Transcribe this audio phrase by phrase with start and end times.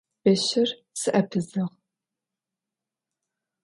[0.25, 0.69] Beşır
[1.01, 1.65] s'epızığ.